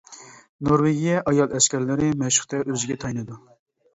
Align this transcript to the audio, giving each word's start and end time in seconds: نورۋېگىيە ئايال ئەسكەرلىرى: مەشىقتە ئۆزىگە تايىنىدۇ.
نورۋېگىيە 0.67 1.19
ئايال 1.31 1.53
ئەسكەرلىرى: 1.59 2.09
مەشىقتە 2.21 2.61
ئۆزىگە 2.63 2.99
تايىنىدۇ. 3.05 3.37